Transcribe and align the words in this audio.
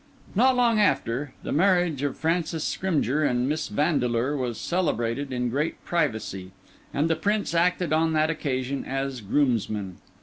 Not 0.33 0.55
long 0.55 0.79
after, 0.79 1.35
the 1.43 1.51
marriage 1.51 2.01
of 2.01 2.17
Francis 2.17 2.63
Scrymgeour 2.63 3.21
and 3.21 3.47
Miss 3.47 3.67
Vandeleur 3.67 4.35
was 4.35 4.57
celebrated 4.59 5.31
in 5.31 5.51
great 5.51 5.85
privacy; 5.85 6.49
and 6.91 7.07
the 7.07 7.15
Prince 7.15 7.53
acted 7.53 7.93
on 7.93 8.13
that 8.13 8.31
occasion 8.31 8.83
as 8.83 9.21
groomsman. 9.21 9.97